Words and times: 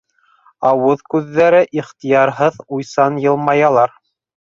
Ауыҙ-күҙҙәре 0.69 1.61
ихтыярһыҙ 1.83 2.61
уйсан 2.79 3.25
йылмаялар. 3.29 3.99